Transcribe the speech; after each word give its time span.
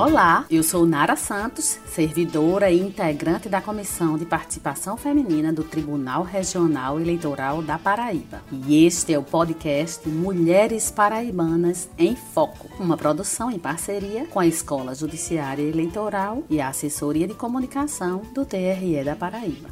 Olá, 0.00 0.46
eu 0.50 0.62
sou 0.62 0.86
Nara 0.86 1.14
Santos, 1.14 1.78
servidora 1.84 2.70
e 2.70 2.80
integrante 2.80 3.50
da 3.50 3.60
Comissão 3.60 4.16
de 4.16 4.24
Participação 4.24 4.96
Feminina 4.96 5.52
do 5.52 5.62
Tribunal 5.62 6.22
Regional 6.22 6.98
Eleitoral 6.98 7.60
da 7.60 7.78
Paraíba. 7.78 8.40
E 8.50 8.86
este 8.86 9.12
é 9.12 9.18
o 9.18 9.22
podcast 9.22 10.08
Mulheres 10.08 10.90
Paraibanas 10.90 11.90
em 11.98 12.16
Foco, 12.16 12.70
uma 12.82 12.96
produção 12.96 13.50
em 13.50 13.58
parceria 13.58 14.24
com 14.24 14.40
a 14.40 14.46
Escola 14.46 14.94
Judiciária 14.94 15.62
Eleitoral 15.62 16.44
e 16.48 16.62
a 16.62 16.68
Assessoria 16.68 17.28
de 17.28 17.34
Comunicação 17.34 18.22
do 18.32 18.46
TRE 18.46 19.04
da 19.04 19.14
Paraíba. 19.14 19.68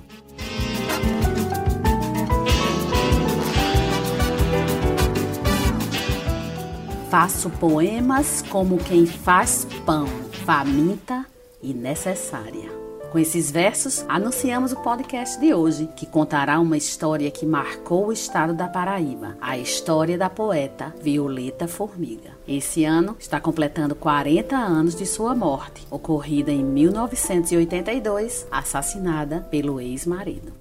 Faço 7.11 7.49
poemas 7.49 8.45
como 8.51 8.77
quem 8.77 9.07
faz 9.07 9.67
pão, 9.87 10.07
faminta 10.49 11.27
e 11.63 11.75
necessária. 11.75 12.71
Com 13.13 13.19
esses 13.19 13.51
versos, 13.51 14.03
anunciamos 14.09 14.73
o 14.73 14.77
podcast 14.77 15.39
de 15.39 15.53
hoje, 15.53 15.91
que 15.95 16.07
contará 16.07 16.59
uma 16.59 16.79
história 16.79 17.31
que 17.31 17.45
marcou 17.45 18.07
o 18.07 18.13
estado 18.15 18.55
da 18.55 18.67
Paraíba, 18.67 19.37
a 19.43 19.59
história 19.59 20.17
da 20.17 20.31
poeta 20.31 20.95
Violeta 21.03 21.69
Formiga. 21.69 22.31
Esse 22.49 22.83
ano 22.87 23.15
está 23.19 23.39
completando 23.39 23.95
40 23.95 24.57
anos 24.57 24.95
de 24.95 25.05
sua 25.05 25.35
morte, 25.35 25.87
ocorrida 25.91 26.51
em 26.51 26.65
1982, 26.65 28.47
assassinada 28.51 29.47
pelo 29.51 29.79
ex-marido. 29.79 30.58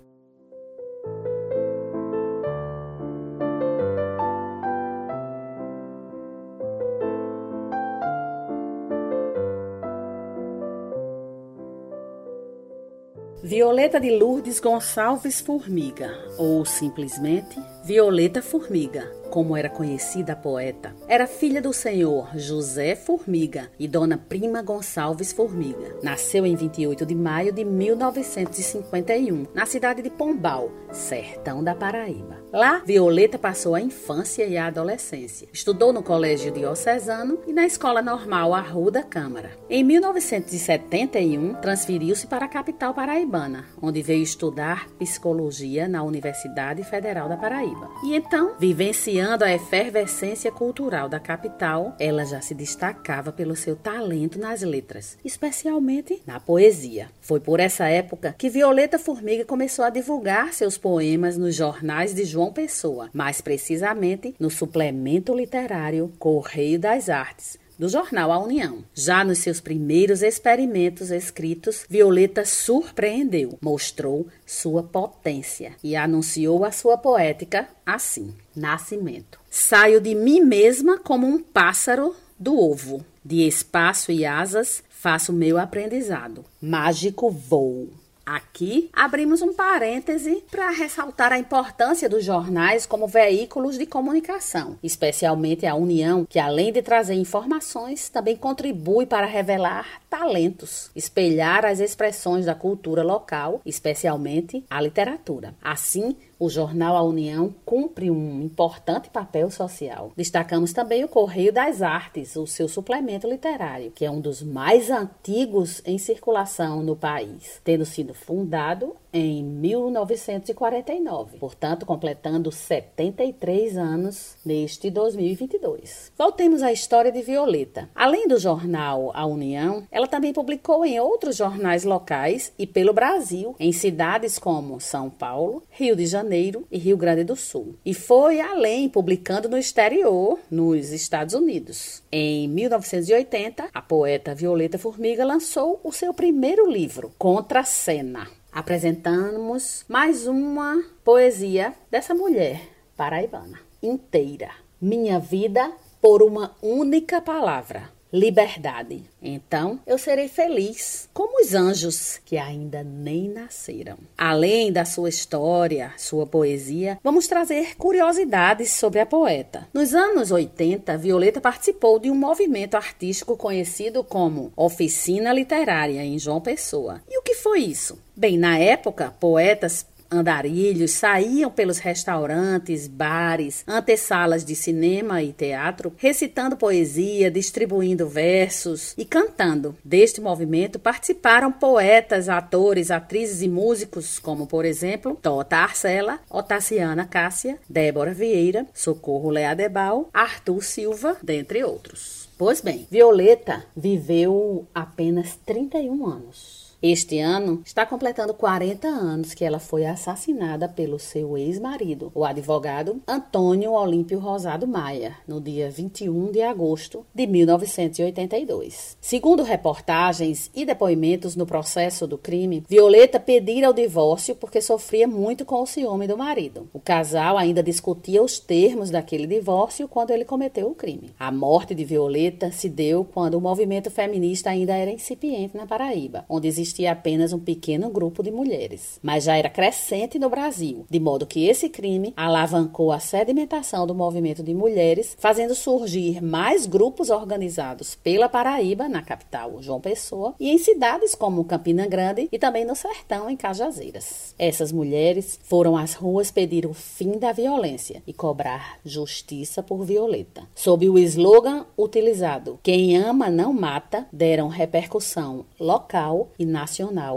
Violeta 13.48 13.98
de 13.98 14.10
Lourdes 14.10 14.60
Gonçalves 14.60 15.40
Formiga, 15.40 16.12
ou 16.38 16.66
simplesmente 16.66 17.58
Violeta 17.88 18.42
Formiga, 18.42 19.10
como 19.30 19.56
era 19.56 19.70
conhecida 19.70 20.34
a 20.34 20.36
poeta, 20.36 20.94
era 21.08 21.26
filha 21.26 21.62
do 21.62 21.72
senhor 21.72 22.28
José 22.36 22.98
Formiga 22.98 23.72
e 23.80 23.88
dona 23.88 24.18
Prima 24.18 24.62
Gonçalves 24.62 25.32
Formiga. 25.32 25.96
Nasceu 26.04 26.46
em 26.46 26.54
28 26.54 27.06
de 27.06 27.16
maio 27.16 27.54
de 27.54 27.64
1951, 27.64 29.46
na 29.54 29.66
cidade 29.66 30.02
de 30.02 30.10
Pombal, 30.10 30.70
sertão 30.92 31.64
da 31.64 31.74
Paraíba. 31.74 32.44
Lá, 32.52 32.82
Violeta 32.86 33.38
passou 33.38 33.74
a 33.74 33.80
infância 33.80 34.46
e 34.46 34.58
a 34.58 34.68
adolescência. 34.68 35.48
Estudou 35.54 35.94
no 35.94 36.04
Colégio 36.04 36.52
Diocesano 36.52 37.40
e 37.48 37.54
na 37.54 37.66
Escola 37.66 38.02
Normal 38.02 38.54
Arruda 38.54 39.02
Câmara. 39.02 39.52
Em 39.70 39.82
1971, 39.84 41.54
transferiu-se 41.62 42.28
para 42.28 42.46
a 42.46 42.50
capital 42.50 42.94
paraibana, 42.94 43.66
onde 43.82 44.02
veio 44.02 44.24
estudar 44.24 44.90
psicologia 45.00 45.88
na 45.88 46.04
Universidade 46.04 46.84
Federal 46.84 47.30
da 47.30 47.38
Paraíba. 47.38 47.77
E 48.04 48.16
então, 48.16 48.54
vivenciou 48.60 49.08
Apreciando 49.08 49.46
a 49.46 49.54
efervescência 49.54 50.52
cultural 50.52 51.08
da 51.08 51.18
capital, 51.18 51.96
ela 51.98 52.26
já 52.26 52.42
se 52.42 52.54
destacava 52.54 53.32
pelo 53.32 53.56
seu 53.56 53.74
talento 53.74 54.38
nas 54.38 54.62
letras, 54.62 55.18
especialmente 55.24 56.22
na 56.28 56.42
poesia. 56.42 57.10
Foi 57.22 57.40
por 57.40 57.62
essa 57.62 57.88
época 57.88 58.36
que 58.38 58.50
Violeta 58.50 59.00
Formiga 59.00 59.46
começou 59.46 59.86
a 59.86 59.90
divulgar 59.90 60.54
seus 60.54 60.78
poemas 60.78 61.38
nos 61.38 61.56
jornais 61.56 62.14
de 62.14 62.26
João 62.26 62.52
Pessoa, 62.52 63.10
mais 63.14 63.40
precisamente 63.40 64.36
no 64.38 64.50
suplemento 64.50 65.34
literário 65.34 66.12
Correio 66.20 66.78
das 66.78 67.08
Artes 67.08 67.58
do 67.78 67.88
jornal 67.90 68.32
A 68.32 68.40
União. 68.40 68.84
Já 68.94 69.24
nos 69.24 69.40
seus 69.40 69.60
primeiros 69.60 70.22
experimentos 70.22 71.12
escritos, 71.12 71.86
Violeta 71.90 72.46
surpreendeu, 72.46 73.58
mostrou 73.62 74.28
sua 74.46 74.84
potência 74.84 75.74
e 75.84 75.96
anunciou 75.96 76.66
a 76.66 76.72
sua 76.72 76.98
poética 76.98 77.68
assim: 77.86 78.34
Nascimento. 78.56 79.40
Saio 79.50 80.02
de 80.02 80.16
mim 80.16 80.42
mesma 80.42 80.98
como 80.98 81.28
um 81.28 81.42
pássaro 81.42 82.16
do 82.40 82.58
ovo. 82.58 83.06
De 83.24 83.46
espaço 83.46 84.12
e 84.12 84.26
asas 84.26 84.84
faço 84.90 85.34
meu 85.34 85.58
aprendizado. 85.58 86.46
Mágico 86.62 87.30
voo. 87.30 87.90
Aqui 88.28 88.90
abrimos 88.92 89.42
um 89.42 89.54
parêntese 89.54 90.44
para 90.52 90.70
ressaltar 90.70 91.32
a 91.32 91.40
importância 91.40 92.10
dos 92.10 92.26
jornais 92.26 92.86
como 92.86 93.08
veículos 93.08 93.78
de 93.78 93.86
comunicação, 93.86 94.78
especialmente 94.84 95.66
a 95.66 95.74
União, 95.76 96.26
que 96.26 96.38
além 96.38 96.74
de 96.74 96.82
trazer 96.82 97.14
informações, 97.14 98.10
também 98.10 98.36
contribui 98.36 99.06
para 99.06 99.26
revelar 99.26 100.02
talentos, 100.10 100.92
espelhar 100.94 101.64
as 101.64 101.80
expressões 101.80 102.46
da 102.46 102.54
cultura 102.54 103.02
local, 103.02 103.62
especialmente 103.66 104.62
a 104.70 104.82
literatura. 104.82 105.56
Assim, 105.62 106.14
o 106.40 106.50
jornal 106.50 106.96
A 106.96 107.02
União 107.02 107.54
cumpre 107.66 108.12
um 108.12 108.42
importante 108.42 109.10
papel 109.10 109.50
social. 109.50 110.12
Destacamos 110.16 110.74
também 110.74 111.04
o 111.04 111.08
Correio 111.08 111.52
das 111.52 111.82
Artes, 111.82 112.36
o 112.36 112.46
seu 112.46 112.68
suplemento 112.68 113.28
literário, 113.28 113.92
que 113.92 114.06
é 114.06 114.12
um 114.12 114.22
dos 114.22 114.44
mais 114.44 114.90
antigos 114.90 115.82
em 115.86 115.98
circulação 115.98 116.84
no 116.84 116.96
país, 116.96 117.60
tendo 117.64 117.86
sido 117.86 118.14
fundado 118.14 118.96
em 119.18 119.44
1949, 119.44 121.38
portanto, 121.40 121.86
completando 121.86 122.52
73 122.52 123.76
anos 123.76 124.36
neste 124.46 124.92
2022. 124.92 126.12
Voltemos 126.16 126.62
à 126.62 126.72
história 126.72 127.12
de 127.12 127.22
Violeta. 127.24 127.90
Além 127.96 128.28
do 128.28 128.38
jornal 128.38 129.12
A 129.16 129.26
União, 129.26 129.88
ela 129.92 130.08
também 130.08 130.32
publicou 130.32 130.86
em 130.86 131.00
outros 131.00 131.36
jornais 131.38 131.84
locais 131.84 132.54
e 132.60 132.68
pelo 132.68 132.94
Brasil, 132.94 133.56
em 133.60 133.72
cidades 133.72 134.38
como 134.38 134.80
São 134.80 135.10
Paulo, 135.10 135.64
Rio 135.70 135.96
de 135.96 136.06
Janeiro 136.06 136.68
e 136.72 136.78
Rio 136.78 136.96
Grande 136.96 137.24
do 137.24 137.36
Sul. 137.36 137.76
E 137.84 137.96
foi 137.96 138.40
além, 138.40 138.88
publicando 138.88 139.50
no 139.50 139.58
exterior, 139.58 140.38
nos 140.52 140.92
Estados 140.92 141.34
Unidos. 141.34 142.04
Em 142.12 142.48
1980, 142.48 143.70
a 143.74 143.82
poeta 143.82 144.36
Violeta 144.36 144.78
Formiga 144.78 145.26
lançou 145.26 145.80
o 145.84 145.92
seu 145.92 146.14
primeiro 146.14 146.70
livro, 146.70 147.12
Contra 147.18 147.62
a 147.62 147.64
Cena 147.64 148.37
apresentamos 148.58 149.86
mais 149.88 150.26
uma 150.26 150.84
poesia 151.04 151.76
dessa 151.92 152.16
mulher 152.16 152.60
paraibana 152.98 153.60
inteira. 153.84 154.50
Minha 154.82 155.20
vida 155.20 155.72
por 156.02 156.24
uma 156.24 156.56
única 156.60 157.22
palavra 157.22 157.92
liberdade. 158.12 159.04
Então 159.22 159.80
eu 159.86 159.98
serei 159.98 160.28
feliz, 160.28 161.10
como 161.14 161.42
os 161.42 161.54
anjos 161.54 162.20
que 162.26 162.38
ainda 162.38 162.84
nem 162.84 163.30
nasceram. 163.30 163.98
Além 164.18 164.72
da 164.72 164.86
sua 164.86 165.10
história, 165.10 165.94
sua 165.98 166.26
poesia, 166.26 167.00
vamos 167.04 167.28
trazer 167.28 167.76
curiosidades 167.76 168.72
sobre 168.72 169.00
a 169.00 169.06
poeta. 169.06 169.68
Nos 169.74 169.94
anos 169.94 170.32
80, 170.32 170.98
Violeta 170.98 171.42
participou 171.42 172.00
de 172.00 172.10
um 172.10 172.16
movimento 172.16 172.76
artístico 172.76 173.36
conhecido 173.36 174.04
como 174.04 174.52
Oficina 174.56 175.34
Literária 175.34 176.04
em 176.04 176.18
João 176.18 176.40
Pessoa. 176.40 177.02
E 177.10 177.20
o 177.20 177.24
foi 177.38 177.60
isso? 177.60 177.98
Bem, 178.16 178.38
na 178.38 178.58
época, 178.58 179.14
poetas 179.20 179.86
andarilhos 180.10 180.92
saíam 180.92 181.52
pelos 181.52 181.78
restaurantes, 181.80 182.88
bares, 182.88 183.64
antessalas 183.68 184.44
de 184.44 184.56
cinema 184.56 185.22
e 185.22 185.34
teatro, 185.34 185.94
recitando 185.98 186.58
poesia, 186.58 187.30
distribuindo 187.30 188.08
versos 188.08 188.94
e 188.98 189.06
cantando. 189.06 189.76
Deste 189.84 190.22
movimento 190.22 190.80
participaram 190.80 191.52
poetas, 191.52 192.30
atores, 192.30 192.92
atrizes 192.92 193.42
e 193.42 193.48
músicos, 193.48 194.20
como 194.20 194.48
por 194.48 194.66
exemplo 194.66 195.18
Tota 195.22 195.58
Arcela, 195.58 196.20
Otaciana 196.30 197.06
Cássia, 197.06 197.58
Débora 197.70 198.14
Vieira, 198.14 198.66
Socorro 198.74 199.30
Leadebal, 199.30 200.10
Arthur 200.14 200.64
Silva, 200.64 201.18
dentre 201.22 201.64
outros. 201.64 202.30
Pois 202.38 202.62
bem, 202.62 202.88
Violeta 202.90 203.66
viveu 203.76 204.68
apenas 204.74 205.36
31 205.46 206.06
anos. 206.06 206.67
Este 206.80 207.20
ano 207.20 207.64
está 207.66 207.88
completando 207.88 208.36
40 208.36 208.88
anos 208.88 209.34
que 209.34 209.44
ela 209.44 209.58
foi 209.58 209.84
assassinada 209.84 210.70
pelo 210.70 211.00
seu 211.00 211.36
ex-marido, 211.36 212.12
o 212.14 212.24
advogado 212.24 213.02
Antônio 213.08 213.72
Olímpio 213.72 214.20
Rosado 214.20 214.68
Maia, 214.68 215.16
no 215.28 215.42
dia 215.42 215.72
21 215.72 216.32
de 216.32 216.44
agosto 216.44 217.04
de 217.16 217.26
1982. 217.26 218.96
Segundo 219.02 219.42
reportagens 219.42 220.52
e 220.54 220.68
depoimentos 220.68 221.36
no 221.36 221.48
processo 221.48 222.06
do 222.06 222.16
crime, 222.16 222.64
Violeta 222.70 223.20
pedira 223.20 223.72
o 223.72 223.74
divórcio 223.74 224.36
porque 224.36 224.62
sofria 224.62 225.08
muito 225.08 225.46
com 225.46 225.64
o 225.64 225.66
ciúme 225.66 226.06
do 226.06 226.16
marido. 226.16 226.70
O 226.72 226.80
casal 226.80 227.40
ainda 227.40 227.64
discutia 227.64 228.22
os 228.22 228.38
termos 228.40 228.92
daquele 228.92 229.26
divórcio 229.26 229.88
quando 229.88 230.12
ele 230.12 230.26
cometeu 230.26 230.70
o 230.70 230.76
crime. 230.76 231.10
A 231.18 231.32
morte 231.32 231.74
de 231.74 231.84
Violeta 231.84 232.52
se 232.52 232.70
deu 232.70 233.04
quando 233.04 233.34
o 233.34 233.42
movimento 233.42 233.90
feminista 233.90 234.52
ainda 234.52 234.76
era 234.76 234.92
incipiente 234.92 235.58
na 235.58 235.66
Paraíba, 235.66 236.24
onde 236.30 236.48
existia 236.48 236.67
existia 236.68 236.92
apenas 236.92 237.32
um 237.32 237.40
pequeno 237.40 237.90
grupo 237.90 238.22
de 238.22 238.30
mulheres, 238.30 239.00
mas 239.02 239.24
já 239.24 239.38
era 239.38 239.50
crescente 239.50 240.20
no 240.20 240.30
Brasil, 240.30 240.86
de 240.90 241.00
modo 241.00 241.26
que 241.26 241.48
esse 241.48 241.70
crime 241.70 242.14
alavancou 242.16 242.92
a 242.92 243.00
sedimentação 243.00 243.88
do 243.88 243.96
movimento 243.96 244.44
de 244.44 244.54
mulheres, 244.54 245.16
fazendo 245.18 245.56
surgir 245.56 246.22
mais 246.22 246.66
grupos 246.66 247.10
organizados 247.10 247.96
pela 247.96 248.28
Paraíba, 248.28 248.90
na 248.90 249.02
capital 249.02 249.62
João 249.62 249.80
Pessoa, 249.80 250.36
e 250.40 250.50
em 250.50 250.58
cidades 250.58 251.16
como 251.16 251.46
Campina 251.46 251.88
Grande 251.88 252.28
e 252.32 252.38
também 252.38 252.66
no 252.66 252.76
sertão, 252.76 253.30
em 253.30 253.38
Cajazeiras. 253.38 254.36
Essas 254.38 254.72
mulheres 254.72 255.40
foram 255.44 255.78
às 255.78 255.94
ruas 255.94 256.32
pedir 256.32 256.66
o 256.66 256.74
fim 256.74 257.18
da 257.18 257.32
violência 257.32 258.04
e 258.06 258.12
cobrar 258.12 258.80
justiça 258.84 259.64
por 259.64 259.84
Violeta. 259.86 260.44
Sob 260.54 260.90
o 260.90 260.98
slogan 261.00 261.66
utilizado 261.78 262.60
Quem 262.62 262.98
ama 262.98 263.30
não 263.30 263.54
mata, 263.54 264.08
deram 264.12 264.48
repercussão 264.50 265.46
local 265.60 266.30
e 266.38 266.46
nacional 266.46 266.57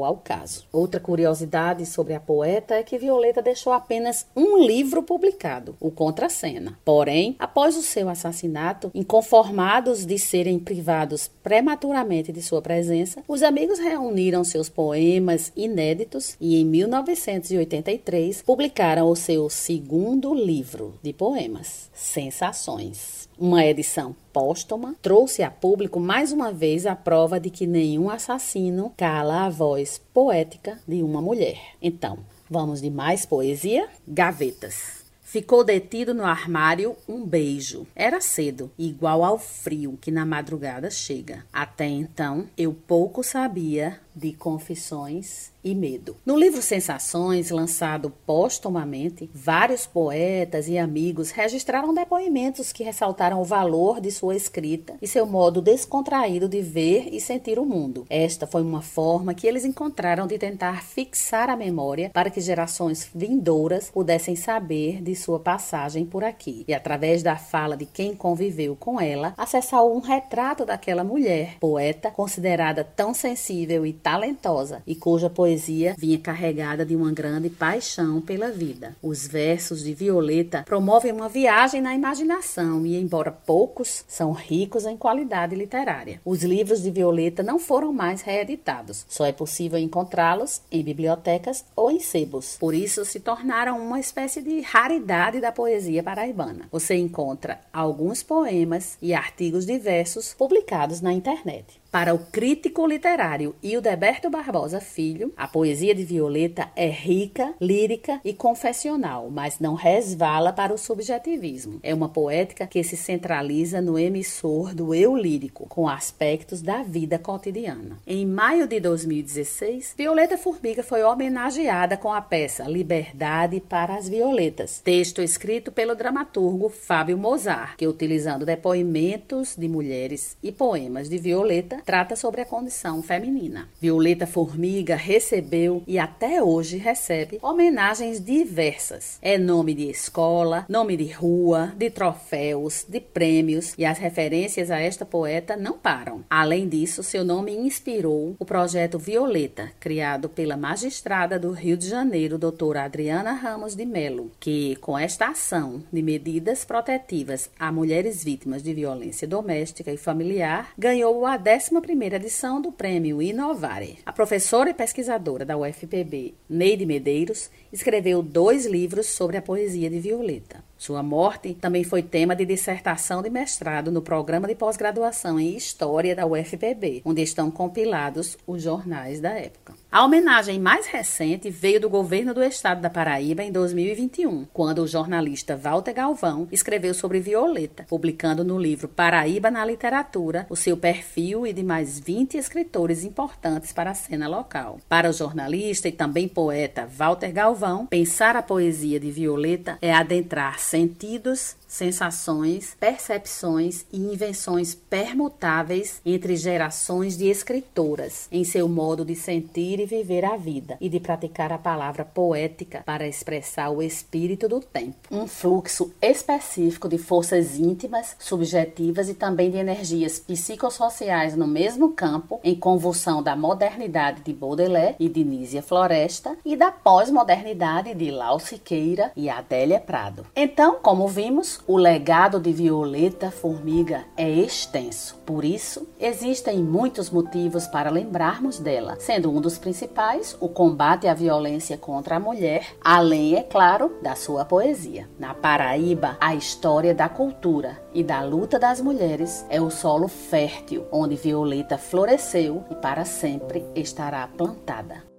ao 0.04 0.16
caso. 0.16 0.66
Outra 0.72 1.00
curiosidade 1.00 1.86
sobre 1.86 2.14
a 2.14 2.20
poeta 2.20 2.74
é 2.74 2.82
que 2.82 2.98
Violeta 2.98 3.40
deixou 3.40 3.72
apenas 3.72 4.26
um 4.36 4.58
livro 4.58 5.02
publicado, 5.02 5.76
o 5.80 5.90
Contracena. 5.90 6.78
Porém, 6.84 7.36
após 7.38 7.76
o 7.76 7.82
seu 7.82 8.08
assassinato, 8.08 8.90
inconformados 8.94 10.04
de 10.04 10.18
serem 10.18 10.58
privados 10.58 11.28
prematuramente 11.42 12.32
de 12.32 12.42
sua 12.42 12.60
presença, 12.60 13.22
os 13.26 13.42
amigos 13.42 13.78
reuniram 13.78 14.44
seus 14.44 14.68
poemas 14.68 15.52
inéditos 15.56 16.36
e, 16.40 16.60
em 16.60 16.64
1983, 16.64 18.42
publicaram 18.42 19.08
o 19.08 19.16
seu 19.16 19.48
segundo 19.48 20.34
livro 20.34 20.94
de 21.02 21.12
poemas, 21.12 21.90
Sensações. 21.92 23.29
Uma 23.40 23.64
edição 23.64 24.14
póstuma 24.34 24.94
trouxe 25.00 25.42
a 25.42 25.50
público 25.50 25.98
mais 25.98 26.30
uma 26.30 26.52
vez 26.52 26.84
a 26.84 26.94
prova 26.94 27.40
de 27.40 27.48
que 27.48 27.66
nenhum 27.66 28.10
assassino 28.10 28.92
cala 28.98 29.46
a 29.46 29.48
voz 29.48 29.98
poética 30.12 30.78
de 30.86 31.02
uma 31.02 31.22
mulher. 31.22 31.58
Então, 31.80 32.18
vamos 32.50 32.82
de 32.82 32.90
mais 32.90 33.24
poesia? 33.24 33.88
Gavetas. 34.06 35.06
Ficou 35.22 35.64
detido 35.64 36.12
no 36.12 36.26
armário 36.26 36.94
um 37.08 37.24
beijo. 37.24 37.86
Era 37.96 38.20
cedo, 38.20 38.70
igual 38.76 39.24
ao 39.24 39.38
frio 39.38 39.96
que 39.98 40.10
na 40.10 40.26
madrugada 40.26 40.90
chega. 40.90 41.46
Até 41.50 41.86
então, 41.86 42.46
eu 42.58 42.74
pouco 42.74 43.22
sabia 43.22 44.00
de 44.14 44.32
confissões 44.32 45.50
e 45.62 45.74
medo. 45.74 46.16
No 46.24 46.38
livro 46.38 46.62
Sensações, 46.62 47.50
lançado 47.50 48.10
póstumamente, 48.26 49.30
vários 49.34 49.86
poetas 49.86 50.68
e 50.68 50.78
amigos 50.78 51.30
registraram 51.30 51.92
depoimentos 51.92 52.72
que 52.72 52.82
ressaltaram 52.82 53.40
o 53.40 53.44
valor 53.44 54.00
de 54.00 54.10
sua 54.10 54.34
escrita 54.34 54.94
e 55.02 55.06
seu 55.06 55.26
modo 55.26 55.60
descontraído 55.60 56.48
de 56.48 56.62
ver 56.62 57.08
e 57.12 57.20
sentir 57.20 57.58
o 57.58 57.66
mundo. 57.66 58.06
Esta 58.08 58.46
foi 58.46 58.62
uma 58.62 58.82
forma 58.82 59.34
que 59.34 59.46
eles 59.46 59.64
encontraram 59.64 60.26
de 60.26 60.38
tentar 60.38 60.82
fixar 60.82 61.50
a 61.50 61.56
memória 61.56 62.10
para 62.10 62.30
que 62.30 62.40
gerações 62.40 63.08
vindouras 63.14 63.90
pudessem 63.90 64.34
saber 64.34 65.02
de 65.02 65.14
sua 65.14 65.38
passagem 65.38 66.06
por 66.06 66.24
aqui 66.24 66.64
e, 66.66 66.74
através 66.74 67.22
da 67.22 67.36
fala 67.36 67.76
de 67.76 67.84
quem 67.84 68.14
conviveu 68.14 68.74
com 68.76 69.00
ela, 69.00 69.34
acessar 69.36 69.84
um 69.84 70.00
retrato 70.00 70.64
daquela 70.64 71.04
mulher, 71.04 71.56
poeta 71.60 72.10
considerada 72.10 72.82
tão 72.82 73.12
sensível 73.12 73.84
e 73.84 73.92
talentosa 74.10 74.82
e 74.84 74.96
cuja 74.96 75.30
poesia 75.30 75.94
vinha 75.96 76.18
carregada 76.18 76.84
de 76.84 76.96
uma 76.96 77.12
grande 77.12 77.48
paixão 77.48 78.20
pela 78.20 78.50
vida. 78.50 78.96
Os 79.00 79.24
versos 79.24 79.84
de 79.84 79.94
Violeta 79.94 80.64
promovem 80.66 81.12
uma 81.12 81.28
viagem 81.28 81.80
na 81.80 81.94
imaginação 81.94 82.84
e, 82.84 83.00
embora 83.00 83.30
poucos, 83.30 84.04
são 84.08 84.32
ricos 84.32 84.84
em 84.84 84.96
qualidade 84.96 85.54
literária. 85.54 86.20
Os 86.24 86.42
livros 86.42 86.82
de 86.82 86.90
Violeta 86.90 87.40
não 87.44 87.60
foram 87.60 87.92
mais 87.92 88.20
reeditados, 88.22 89.06
só 89.08 89.24
é 89.24 89.32
possível 89.32 89.78
encontrá-los 89.78 90.60
em 90.72 90.82
bibliotecas 90.82 91.64
ou 91.76 91.88
em 91.88 92.00
sebos. 92.00 92.56
Por 92.58 92.74
isso, 92.74 93.04
se 93.04 93.20
tornaram 93.20 93.78
uma 93.78 94.00
espécie 94.00 94.42
de 94.42 94.60
raridade 94.60 95.40
da 95.40 95.52
poesia 95.52 96.02
paraibana. 96.02 96.66
Você 96.72 96.96
encontra 96.96 97.60
alguns 97.72 98.24
poemas 98.24 98.98
e 99.00 99.14
artigos 99.14 99.64
diversos 99.64 100.34
publicados 100.34 101.00
na 101.00 101.12
internet. 101.12 101.79
Para 101.90 102.14
o 102.14 102.20
crítico 102.20 102.86
literário 102.86 103.56
Hildeberto 103.60 104.30
Barbosa 104.30 104.80
Filho, 104.80 105.32
a 105.36 105.48
poesia 105.48 105.92
de 105.92 106.04
Violeta 106.04 106.68
é 106.76 106.86
rica, 106.86 107.52
lírica 107.60 108.20
e 108.24 108.32
confessional, 108.32 109.28
mas 109.28 109.58
não 109.58 109.74
resvala 109.74 110.52
para 110.52 110.72
o 110.72 110.78
subjetivismo. 110.78 111.80
É 111.82 111.92
uma 111.92 112.08
poética 112.08 112.68
que 112.68 112.84
se 112.84 112.96
centraliza 112.96 113.80
no 113.80 113.98
emissor 113.98 114.72
do 114.72 114.94
eu 114.94 115.16
lírico, 115.16 115.66
com 115.68 115.88
aspectos 115.88 116.62
da 116.62 116.80
vida 116.84 117.18
cotidiana. 117.18 117.98
Em 118.06 118.24
maio 118.24 118.68
de 118.68 118.78
2016, 118.78 119.94
Violeta 119.98 120.38
Formiga 120.38 120.84
foi 120.84 121.02
homenageada 121.02 121.96
com 121.96 122.12
a 122.12 122.20
peça 122.20 122.68
Liberdade 122.68 123.58
para 123.58 123.96
as 123.96 124.08
Violetas, 124.08 124.78
texto 124.78 125.20
escrito 125.20 125.72
pelo 125.72 125.96
dramaturgo 125.96 126.68
Fábio 126.68 127.18
Mozart, 127.18 127.74
que 127.76 127.88
utilizando 127.88 128.46
depoimentos 128.46 129.56
de 129.56 129.66
mulheres 129.66 130.36
e 130.40 130.52
poemas 130.52 131.08
de 131.08 131.18
Violeta, 131.18 131.79
trata 131.84 132.16
sobre 132.16 132.40
a 132.40 132.44
condição 132.44 133.02
feminina. 133.02 133.68
Violeta 133.80 134.26
Formiga 134.26 134.96
recebeu 134.96 135.82
e 135.86 135.98
até 135.98 136.42
hoje 136.42 136.76
recebe 136.76 137.38
homenagens 137.42 138.22
diversas. 138.22 139.18
É 139.22 139.36
nome 139.38 139.74
de 139.74 139.90
escola, 139.90 140.64
nome 140.68 140.96
de 140.96 141.10
rua, 141.10 141.72
de 141.76 141.90
troféus, 141.90 142.84
de 142.88 143.00
prêmios 143.00 143.74
e 143.76 143.84
as 143.84 143.98
referências 143.98 144.70
a 144.70 144.78
esta 144.78 145.04
poeta 145.04 145.56
não 145.56 145.78
param. 145.78 146.24
Além 146.28 146.68
disso, 146.68 147.02
seu 147.02 147.24
nome 147.24 147.52
inspirou 147.52 148.36
o 148.38 148.44
projeto 148.44 148.98
Violeta, 148.98 149.72
criado 149.80 150.28
pela 150.28 150.56
magistrada 150.56 151.38
do 151.38 151.52
Rio 151.52 151.76
de 151.76 151.88
Janeiro, 151.88 152.38
doutora 152.38 152.84
Adriana 152.84 153.32
Ramos 153.32 153.74
de 153.74 153.84
Melo, 153.84 154.30
que 154.38 154.76
com 154.76 154.98
esta 154.98 155.28
ação 155.28 155.82
de 155.92 156.02
medidas 156.02 156.64
protetivas 156.64 157.50
a 157.58 157.72
mulheres 157.72 158.22
vítimas 158.22 158.62
de 158.62 158.74
violência 158.74 159.26
doméstica 159.26 159.92
e 159.92 159.96
familiar, 159.96 160.72
ganhou 160.78 161.26
a 161.26 161.36
11 161.36 161.69
11ª 161.70 162.14
edição 162.14 162.60
do 162.60 162.72
Prêmio 162.72 163.22
Inovare. 163.22 164.00
A 164.04 164.12
professora 164.12 164.70
e 164.70 164.74
pesquisadora 164.74 165.44
da 165.44 165.56
UFPB, 165.56 166.34
Neide 166.48 166.84
Medeiros, 166.84 167.48
escreveu 167.72 168.22
dois 168.22 168.66
livros 168.66 169.06
sobre 169.06 169.36
a 169.36 169.42
poesia 169.42 169.88
de 169.88 170.00
Violeta. 170.00 170.64
Sua 170.80 171.02
morte 171.02 171.52
também 171.52 171.84
foi 171.84 172.02
tema 172.02 172.34
de 172.34 172.46
dissertação 172.46 173.20
de 173.20 173.28
mestrado 173.28 173.92
no 173.92 174.00
programa 174.00 174.48
de 174.48 174.54
pós-graduação 174.54 175.38
em 175.38 175.54
História 175.54 176.16
da 176.16 176.24
UFPB, 176.24 177.02
onde 177.04 177.20
estão 177.20 177.50
compilados 177.50 178.38
os 178.46 178.62
jornais 178.62 179.20
da 179.20 179.28
época. 179.28 179.74
A 179.92 180.02
homenagem 180.02 180.58
mais 180.58 180.86
recente 180.86 181.50
veio 181.50 181.82
do 181.82 181.90
governo 181.90 182.32
do 182.32 182.42
estado 182.42 182.80
da 182.80 182.88
Paraíba 182.88 183.42
em 183.42 183.52
2021, 183.52 184.46
quando 184.54 184.78
o 184.78 184.86
jornalista 184.86 185.54
Walter 185.54 185.92
Galvão 185.92 186.48
escreveu 186.50 186.94
sobre 186.94 187.20
Violeta, 187.20 187.84
publicando 187.86 188.42
no 188.42 188.58
livro 188.58 188.88
Paraíba 188.88 189.50
na 189.50 189.62
Literatura 189.66 190.46
o 190.48 190.56
seu 190.56 190.78
perfil 190.78 191.46
e 191.46 191.52
de 191.52 191.62
mais 191.62 192.00
20 192.00 192.38
escritores 192.38 193.04
importantes 193.04 193.70
para 193.70 193.90
a 193.90 193.94
cena 193.94 194.26
local. 194.26 194.78
Para 194.88 195.10
o 195.10 195.12
jornalista 195.12 195.88
e 195.88 195.92
também 195.92 196.26
poeta 196.26 196.86
Walter 196.86 197.32
Galvão, 197.32 197.84
pensar 197.84 198.34
a 198.34 198.42
poesia 198.42 198.98
de 198.98 199.10
Violeta 199.10 199.76
é 199.82 199.92
adentrar 199.92 200.58
sentidos, 200.70 201.56
sensações, 201.70 202.76
percepções 202.80 203.86
e 203.92 203.96
invenções 203.96 204.74
permutáveis 204.74 206.00
entre 206.04 206.34
gerações 206.34 207.16
de 207.16 207.28
escritoras 207.28 208.26
em 208.32 208.42
seu 208.42 208.68
modo 208.68 209.04
de 209.04 209.14
sentir 209.14 209.78
e 209.78 209.86
viver 209.86 210.24
a 210.24 210.36
vida 210.36 210.76
e 210.80 210.88
de 210.88 210.98
praticar 210.98 211.52
a 211.52 211.58
palavra 211.58 212.04
poética 212.04 212.82
para 212.84 213.06
expressar 213.06 213.70
o 213.70 213.80
espírito 213.80 214.48
do 214.48 214.58
tempo. 214.58 214.96
Um 215.10 215.28
fluxo 215.28 215.92
específico 216.02 216.88
de 216.88 216.98
forças 216.98 217.56
íntimas, 217.56 218.16
subjetivas 218.18 219.08
e 219.08 219.14
também 219.14 219.50
de 219.50 219.58
energias 219.58 220.18
psicossociais 220.18 221.36
no 221.36 221.46
mesmo 221.46 221.92
campo, 221.92 222.40
em 222.42 222.56
convulsão 222.56 223.22
da 223.22 223.36
modernidade 223.36 224.22
de 224.22 224.32
Baudelaire 224.32 224.96
e 224.98 225.08
de 225.08 225.22
Nízia 225.22 225.62
Floresta 225.62 226.36
e 226.44 226.56
da 226.56 226.72
pós-modernidade 226.72 227.94
de 227.94 228.10
Lau 228.10 228.40
Siqueira 228.40 229.12
e 229.16 229.30
Adélia 229.30 229.78
Prado. 229.78 230.26
Então, 230.34 230.80
como 230.82 231.06
vimos, 231.06 231.59
o 231.66 231.76
legado 231.76 232.40
de 232.40 232.52
Violeta 232.52 233.30
Formiga 233.30 234.04
é 234.16 234.28
extenso. 234.28 235.16
Por 235.24 235.44
isso, 235.44 235.88
existem 235.98 236.62
muitos 236.62 237.10
motivos 237.10 237.66
para 237.66 237.90
lembrarmos 237.90 238.58
dela, 238.58 238.96
sendo 238.98 239.30
um 239.30 239.40
dos 239.40 239.58
principais 239.58 240.36
o 240.40 240.48
combate 240.48 241.06
à 241.06 241.14
violência 241.14 241.76
contra 241.76 242.16
a 242.16 242.20
mulher, 242.20 242.76
além, 242.82 243.36
é 243.36 243.42
claro, 243.42 243.98
da 244.02 244.14
sua 244.14 244.44
poesia. 244.44 245.08
Na 245.18 245.34
Paraíba, 245.34 246.16
a 246.20 246.34
história 246.34 246.94
da 246.94 247.08
cultura 247.08 247.82
e 247.92 248.02
da 248.02 248.22
luta 248.22 248.58
das 248.58 248.80
mulheres 248.80 249.44
é 249.48 249.60
o 249.60 249.70
solo 249.70 250.08
fértil 250.08 250.86
onde 250.90 251.16
Violeta 251.16 251.78
floresceu 251.78 252.64
e 252.70 252.74
para 252.74 253.04
sempre 253.04 253.64
estará 253.74 254.26
plantada. 254.26 255.09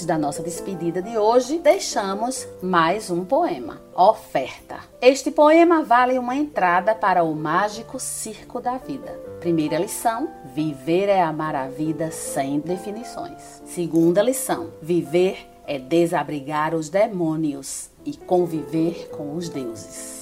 Antes 0.00 0.06
da 0.06 0.16
nossa 0.16 0.42
despedida 0.42 1.02
de 1.02 1.18
hoje, 1.18 1.58
deixamos 1.58 2.48
mais 2.62 3.10
um 3.10 3.22
poema, 3.22 3.82
Oferta. 3.94 4.78
Este 4.98 5.30
poema 5.30 5.82
vale 5.82 6.18
uma 6.18 6.34
entrada 6.34 6.94
para 6.94 7.22
o 7.22 7.34
mágico 7.34 8.00
circo 8.00 8.62
da 8.62 8.78
vida. 8.78 9.12
Primeira 9.40 9.78
lição: 9.78 10.30
viver 10.54 11.10
é 11.10 11.20
amar 11.20 11.54
a 11.54 11.68
vida 11.68 12.10
sem 12.10 12.60
definições. 12.60 13.60
Segunda 13.66 14.22
lição: 14.22 14.70
viver 14.80 15.46
é 15.66 15.78
desabrigar 15.78 16.74
os 16.74 16.88
demônios 16.88 17.90
e 18.02 18.16
conviver 18.16 19.10
com 19.10 19.36
os 19.36 19.50
deuses. 19.50 20.19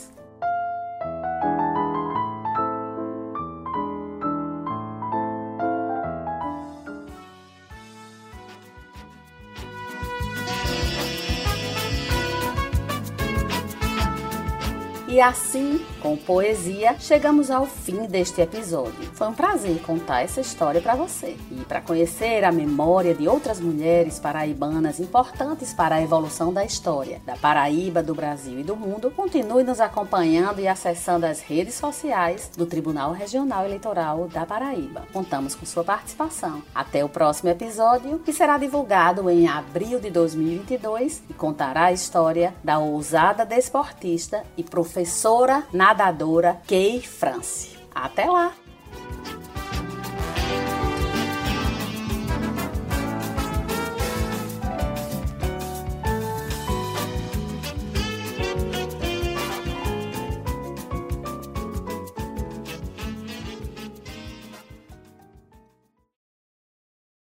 E 15.09 15.23
assim, 15.23 15.81
com 16.09 16.17
poesia, 16.17 16.97
chegamos 16.99 17.51
ao 17.51 17.67
fim 17.67 18.07
deste 18.07 18.41
episódio. 18.41 19.11
Foi 19.13 19.29
um 19.29 19.35
prazer 19.35 19.79
contar 19.83 20.23
essa 20.23 20.41
história 20.41 20.81
para 20.81 20.95
você. 20.95 21.37
E 21.51 21.57
para 21.67 21.83
conhecer 21.83 22.45
a 22.45 22.53
memória 22.53 23.15
de 23.15 23.29
outras 23.29 23.61
mulheres 23.61 24.19
paraibanas 24.19 25.01
importantes 25.01 25.75
para 25.75 25.97
a 25.97 26.03
evolução 26.03 26.51
da 26.51 26.65
história 26.65 27.21
da 27.27 27.37
Paraíba, 27.37 28.03
do 28.03 28.15
Brasil 28.15 28.59
e 28.61 28.63
do 28.63 28.75
mundo, 28.75 29.11
continue 29.11 29.63
nos 29.65 29.81
acompanhando 29.81 30.61
e 30.61 30.67
acessando 30.67 31.27
as 31.27 31.43
redes 31.43 31.75
sociais 31.75 32.51
do 32.57 32.65
Tribunal 32.65 33.13
Regional 33.13 33.67
Eleitoral 33.67 34.29
da 34.29 34.47
Paraíba. 34.47 35.03
Contamos 35.13 35.55
com 35.55 35.67
sua 35.67 35.85
participação. 35.85 36.63
Até 36.75 37.05
o 37.05 37.09
próximo 37.11 37.51
episódio, 37.51 38.19
que 38.21 38.33
será 38.33 38.57
divulgado 38.57 39.29
em 39.29 39.47
abril 39.47 40.01
de 40.01 40.09
2022 40.09 41.23
e 41.29 41.35
contará 41.35 41.85
a 41.85 41.93
história 41.93 42.55
da 42.65 42.79
ousada 42.79 43.45
desportista 43.45 44.43
e 44.57 44.63
professora 44.63 45.09
professora 45.19 45.65
nadadora 45.99 46.61
Kay 46.67 47.01
France. 47.03 47.77
Até 47.93 48.27
lá! 48.27 48.68